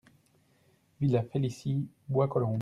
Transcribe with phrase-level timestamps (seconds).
[0.99, 2.49] Villa Félicie, Bois-Colombes